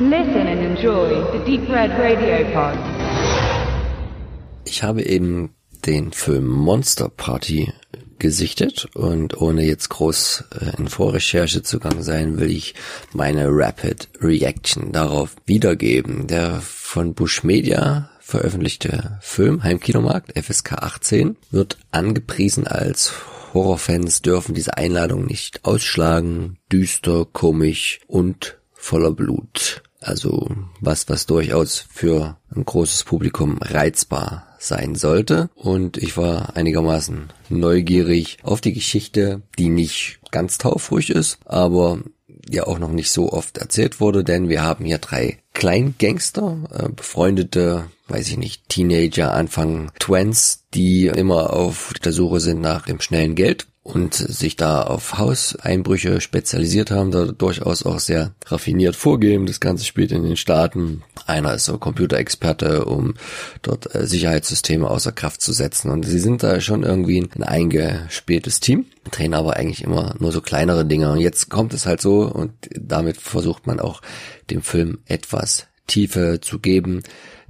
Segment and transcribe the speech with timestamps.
[0.00, 2.76] Listen and enjoy the Deep Red Radio Pod.
[4.64, 5.54] Ich habe eben
[5.86, 7.72] den Film Monster Party
[8.18, 12.74] gesichtet und ohne jetzt groß äh, in Vorrecherche zugang sein, will ich
[13.12, 16.26] meine Rapid Reaction darauf wiedergeben.
[16.26, 23.12] Der von Bush Media veröffentlichte Film Heimkinomarkt FSK 18 wird angepriesen als
[23.52, 29.83] Horrorfans dürfen diese Einladung nicht ausschlagen, düster, komisch und voller Blut.
[30.04, 30.48] Also
[30.80, 35.48] was, was durchaus für ein großes Publikum reizbar sein sollte.
[35.54, 42.00] Und ich war einigermaßen neugierig auf die Geschichte, die nicht ganz taufruhig ist, aber
[42.50, 46.88] ja auch noch nicht so oft erzählt wurde, denn wir haben hier drei Kleingangster, äh,
[46.90, 53.00] befreundete, weiß ich nicht, Teenager, Anfang Twins, die immer auf der Suche sind nach dem
[53.00, 59.44] schnellen Geld und sich da auf Hauseinbrüche spezialisiert haben, da durchaus auch sehr raffiniert vorgehen.
[59.44, 61.02] Das Ganze spielt in den Staaten.
[61.26, 63.12] Einer ist so Computerexperte, um
[63.60, 65.90] dort äh, Sicherheitssysteme außer Kraft zu setzen.
[65.90, 70.40] Und sie sind da schon irgendwie ein eingespieltes Team, drehen aber eigentlich immer nur so
[70.40, 71.12] kleinere Dinge.
[71.12, 74.00] Und jetzt kommt es halt so und damit versucht man auch
[74.48, 77.02] dem Film etwas Tiefe zu geben,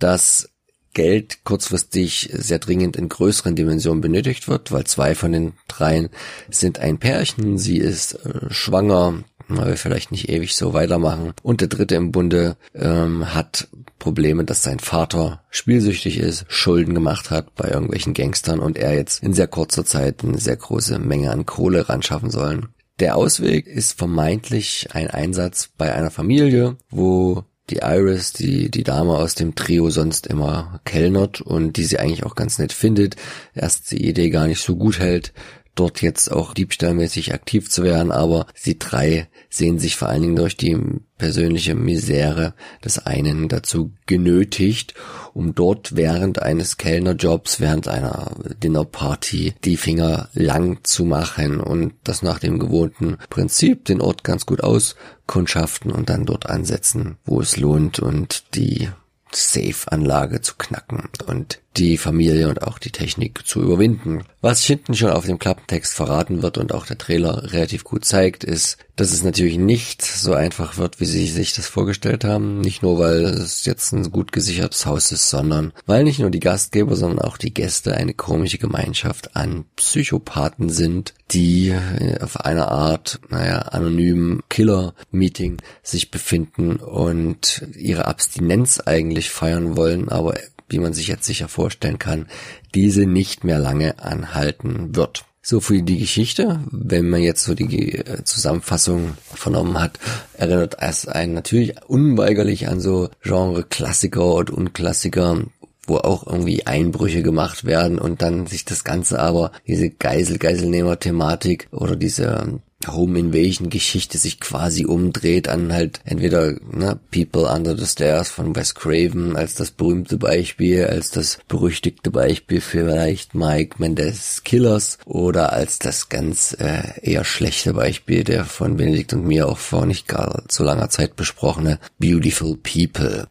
[0.00, 0.50] dass
[0.96, 6.08] Geld kurzfristig sehr dringend in größeren Dimensionen benötigt wird, weil zwei von den dreien
[6.48, 11.34] sind ein Pärchen, sie ist äh, schwanger, man will vielleicht nicht ewig so weitermachen.
[11.42, 17.30] Und der dritte im Bunde ähm, hat Probleme, dass sein Vater spielsüchtig ist, Schulden gemacht
[17.30, 21.30] hat bei irgendwelchen Gangstern und er jetzt in sehr kurzer Zeit eine sehr große Menge
[21.30, 22.68] an Kohle ran schaffen sollen.
[23.00, 29.16] Der Ausweg ist vermeintlich ein Einsatz bei einer Familie, wo die Iris, die, die Dame
[29.16, 33.16] aus dem Trio sonst immer kellnert und die sie eigentlich auch ganz nett findet,
[33.54, 35.32] erst die Idee gar nicht so gut hält,
[35.76, 40.36] dort jetzt auch diebstahlmäßig aktiv zu werden, aber sie drei sehen sich vor allen Dingen
[40.36, 40.76] durch die
[41.18, 44.94] persönliche Misere des einen dazu genötigt,
[45.32, 48.32] um dort während eines Kellnerjobs, während einer
[48.62, 54.46] Dinnerparty die Finger lang zu machen und das nach dem gewohnten Prinzip den Ort ganz
[54.46, 58.88] gut auskundschaften und dann dort ansetzen, wo es lohnt und die
[59.36, 64.24] Safe-Anlage zu knacken und die Familie und auch die Technik zu überwinden.
[64.40, 68.44] Was hinten schon auf dem Klappentext verraten wird und auch der Trailer relativ gut zeigt,
[68.44, 72.62] ist, dass es natürlich nicht so einfach wird, wie sie sich das vorgestellt haben.
[72.62, 76.40] Nicht nur, weil es jetzt ein gut gesichertes Haus ist, sondern weil nicht nur die
[76.40, 81.74] Gastgeber, sondern auch die Gäste eine komische Gemeinschaft an Psychopathen sind, die
[82.22, 90.34] auf einer Art, naja, anonymen Killer-Meeting sich befinden und ihre Abstinenz eigentlich feiern wollen, aber
[90.68, 92.26] wie man sich jetzt sicher vorstellen kann,
[92.74, 95.24] diese nicht mehr lange anhalten wird.
[95.42, 100.00] So für die Geschichte, wenn man jetzt so die äh, Zusammenfassung vernommen hat,
[100.32, 105.44] erinnert es einen natürlich unweigerlich an so Genre Klassiker und Unklassiker,
[105.86, 111.94] wo auch irgendwie Einbrüche gemacht werden und dann sich das Ganze aber, diese Geisel-Geiselnehmer-Thematik oder
[111.94, 118.28] diese Home Invasion Geschichte sich quasi umdreht an halt entweder ne, People Under the Stairs
[118.28, 124.98] von Wes Craven als das berühmte Beispiel, als das berüchtigte Beispiel vielleicht Mike Mendes Killers
[125.04, 129.86] oder als das ganz äh, eher schlechte Beispiel der von Benedikt und mir auch vor
[129.86, 133.28] nicht gar so langer Zeit besprochene Beautiful People.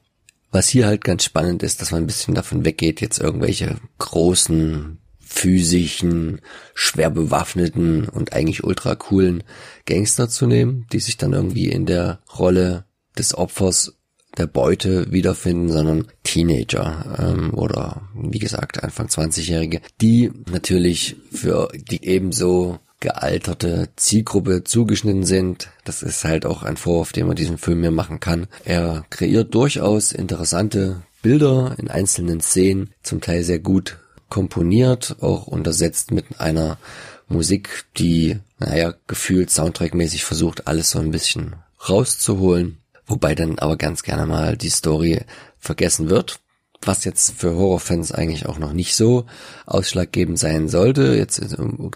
[0.51, 4.99] Was hier halt ganz spannend ist, dass man ein bisschen davon weggeht, jetzt irgendwelche großen
[5.35, 6.39] physischen,
[6.73, 9.43] schwer bewaffneten und eigentlich ultra coolen
[9.85, 12.85] Gangster zu nehmen, die sich dann irgendwie in der Rolle
[13.17, 13.93] des Opfers
[14.37, 22.05] der Beute wiederfinden, sondern Teenager ähm, oder wie gesagt Anfang 20-Jährige, die natürlich für die
[22.05, 25.69] ebenso gealterte Zielgruppe zugeschnitten sind.
[25.83, 28.47] Das ist halt auch ein Vorwurf, den man diesem Film hier machen kann.
[28.63, 33.99] Er kreiert durchaus interessante Bilder in einzelnen Szenen, zum Teil sehr gut
[34.29, 36.77] komponiert, auch untersetzt mit einer
[37.27, 41.55] Musik, die, naja, gefühlt soundtrackmäßig versucht, alles so ein bisschen
[41.89, 45.21] rauszuholen, wobei dann aber ganz gerne mal die Story
[45.57, 46.39] vergessen wird,
[46.87, 49.25] was jetzt für Horrorfans eigentlich auch noch nicht so
[49.65, 51.41] ausschlaggebend sein sollte, jetzt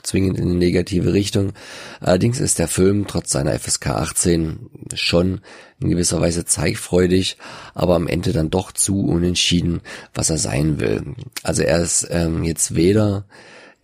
[0.03, 1.53] zwingend in eine negative Richtung.
[1.99, 5.41] Allerdings ist der Film trotz seiner FSK 18 schon
[5.79, 7.37] in gewisser Weise zeigfreudig,
[7.73, 9.81] aber am Ende dann doch zu unentschieden,
[10.13, 11.15] was er sein will.
[11.43, 13.25] Also er ist ähm, jetzt weder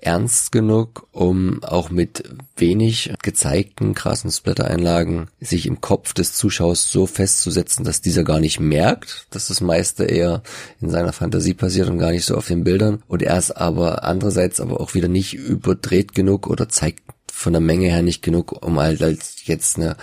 [0.05, 2.23] ernst genug, um auch mit
[2.55, 8.59] wenig gezeigten krassen Splatter-Einlagen sich im Kopf des Zuschauers so festzusetzen, dass dieser gar nicht
[8.59, 10.43] merkt, dass das meiste eher
[10.79, 13.01] in seiner Fantasie passiert und gar nicht so auf den Bildern.
[13.07, 17.61] Und er ist aber andererseits aber auch wieder nicht überdreht genug oder zeigt von der
[17.61, 19.97] Menge her nicht genug, um halt als jetzt eine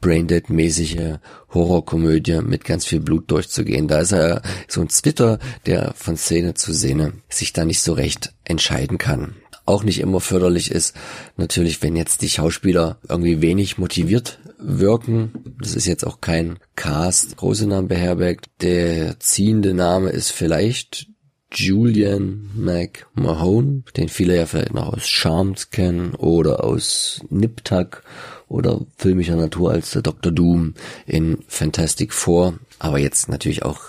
[0.00, 1.18] Braindead-mäßige
[1.52, 3.88] Horrorkomödie mit ganz viel Blut durchzugehen.
[3.88, 7.94] Da ist er so ein Zwitter, der von Szene zu Szene sich da nicht so
[7.94, 9.34] recht entscheiden kann.
[9.66, 10.94] Auch nicht immer förderlich ist
[11.36, 15.56] natürlich, wenn jetzt die Schauspieler irgendwie wenig motiviert wirken.
[15.60, 18.46] Das ist jetzt auch kein Cast, große Namen beherbergt.
[18.62, 21.08] Der ziehende Name ist vielleicht
[21.52, 28.02] Julian McMahon, den viele ja vielleicht noch aus Charmed kennen oder aus Nip Tuck
[28.48, 30.32] oder filmischer Natur als Dr.
[30.32, 30.74] Doom
[31.06, 33.80] in Fantastic Four, aber jetzt natürlich auch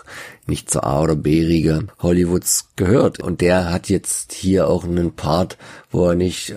[0.48, 3.20] nicht zur A- oder B-Riege Hollywoods gehört.
[3.20, 5.58] Und der hat jetzt hier auch einen Part,
[5.92, 6.56] wo er nicht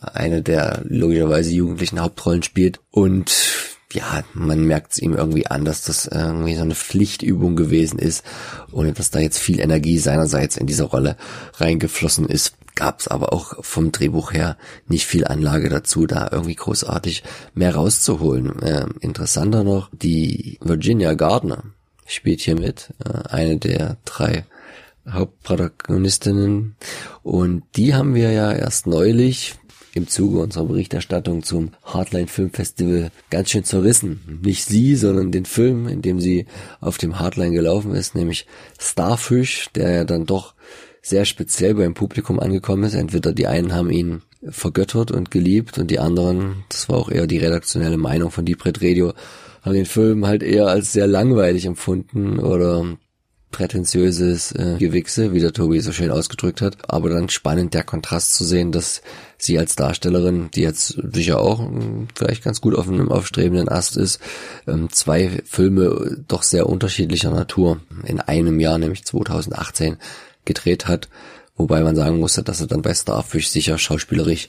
[0.00, 2.80] eine der logischerweise jugendlichen Hauptrollen spielt.
[2.90, 3.32] Und
[3.92, 8.24] ja, man merkt es ihm irgendwie an, dass das irgendwie so eine Pflichtübung gewesen ist,
[8.72, 11.16] ohne dass da jetzt viel Energie seinerseits in diese Rolle
[11.54, 12.54] reingeflossen ist.
[12.76, 14.56] Gab es aber auch vom Drehbuch her
[14.86, 17.24] nicht viel Anlage dazu, da irgendwie großartig
[17.54, 18.62] mehr rauszuholen.
[18.62, 21.64] Äh, interessanter noch, die Virginia Gardner
[22.06, 24.44] spielt hier mit, äh, eine der drei
[25.08, 26.76] Hauptprotagonistinnen.
[27.22, 29.54] Und die haben wir ja erst neulich
[29.94, 34.40] im Zuge unserer Berichterstattung zum Hardline Film Festival ganz schön zerrissen.
[34.42, 36.44] Nicht sie, sondern den Film, in dem sie
[36.80, 38.46] auf dem Hardline gelaufen ist, nämlich
[38.78, 40.54] Starfish, der ja dann doch
[41.06, 42.94] sehr speziell beim Publikum angekommen ist.
[42.94, 47.28] Entweder die einen haben ihn vergöttert und geliebt und die anderen, das war auch eher
[47.28, 49.12] die redaktionelle Meinung von Deep Radio,
[49.62, 52.96] haben den Film halt eher als sehr langweilig empfunden oder
[53.52, 56.90] prätentiöses äh, Gewichse, wie der Tobi so schön ausgedrückt hat.
[56.90, 59.00] Aber dann spannend der Kontrast zu sehen, dass
[59.38, 63.96] sie als Darstellerin, die jetzt sicher auch äh, vielleicht ganz gut auf einem aufstrebenden Ast
[63.96, 64.18] ist,
[64.66, 69.98] ähm, zwei Filme doch sehr unterschiedlicher Natur in einem Jahr, nämlich 2018,
[70.46, 71.08] gedreht hat.
[71.56, 74.48] Wobei man sagen musste, dass er dann bei Starfish sicher schauspielerisch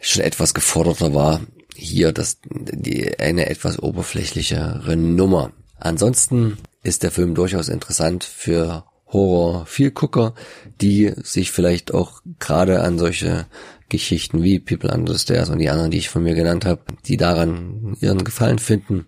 [0.00, 1.40] schon etwas geforderter war.
[1.74, 5.52] Hier das, die, eine etwas oberflächlichere Nummer.
[5.78, 10.34] Ansonsten ist der Film durchaus interessant für Horror-Vielgucker,
[10.80, 13.46] die sich vielleicht auch gerade an solche
[13.88, 16.82] Geschichten wie People Under the Stairs und die anderen, die ich von mir genannt habe,
[17.06, 19.06] die daran ihren Gefallen finden.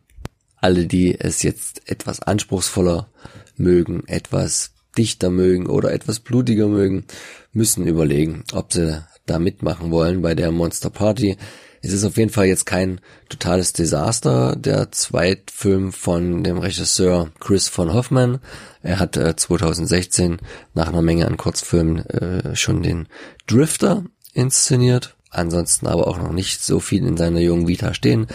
[0.57, 3.09] Alle, die es jetzt etwas anspruchsvoller
[3.57, 7.05] mögen, etwas dichter mögen oder etwas blutiger mögen,
[7.53, 11.37] müssen überlegen, ob sie da mitmachen wollen bei der Monster Party.
[11.83, 17.69] Es ist auf jeden Fall jetzt kein totales Desaster, der Zweitfilm von dem Regisseur Chris
[17.69, 18.41] von Hoffman.
[18.83, 20.39] Er hat äh, 2016
[20.75, 23.09] nach einer Menge an Kurzfilmen äh, schon den
[23.47, 25.17] Drifter inszeniert.
[25.31, 28.27] Ansonsten aber auch noch nicht so viel in seiner jungen Vita stehen.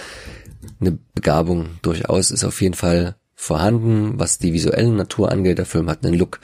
[0.80, 5.58] Eine Begabung durchaus ist auf jeden Fall vorhanden, was die visuelle Natur angeht.
[5.58, 6.40] Der Film hat einen Look,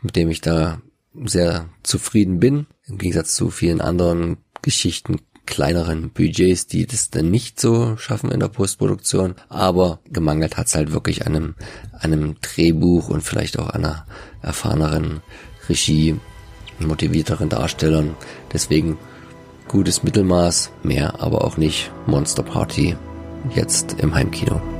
[0.00, 0.80] mit dem ich da
[1.24, 2.66] sehr zufrieden bin.
[2.86, 8.38] Im Gegensatz zu vielen anderen Geschichten kleineren Budgets, die das dann nicht so schaffen in
[8.38, 9.34] der Postproduktion.
[9.48, 11.54] Aber gemangelt hat's halt wirklich an einem,
[11.98, 14.06] einem Drehbuch und vielleicht auch einer
[14.40, 15.22] erfahreneren
[15.68, 16.14] Regie,
[16.78, 18.14] motivierteren Darstellern.
[18.52, 18.98] Deswegen
[19.66, 21.90] gutes Mittelmaß, mehr aber auch nicht.
[22.06, 22.94] Monster Party
[23.52, 24.75] jetzt im Heimkino.